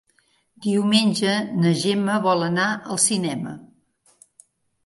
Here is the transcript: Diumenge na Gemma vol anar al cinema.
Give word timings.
Diumenge 0.65 1.33
na 1.65 1.73
Gemma 1.83 2.17
vol 2.25 2.47
anar 2.47 2.67
al 2.95 3.01
cinema. 3.07 3.55